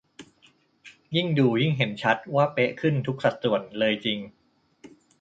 [1.15, 4.19] ยิ่งดูยิ่งเห็นชัดว่าเป๊ะขึ้นทุกสัดส่วนเลยจริง